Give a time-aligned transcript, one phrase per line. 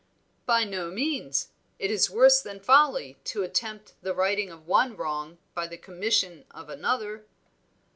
[0.47, 1.49] "By no means.
[1.77, 6.43] It is worse than folly to attempt the righting of one wrong by the commission
[6.49, 7.27] of another."